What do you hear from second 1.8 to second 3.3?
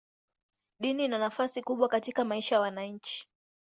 katika maisha ya wananchi.